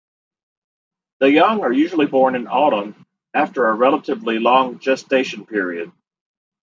[1.19, 3.05] The young are usually born in autumn,
[3.35, 5.91] after a relatively long gestation period.